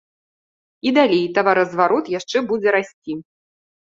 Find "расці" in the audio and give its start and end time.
2.77-3.13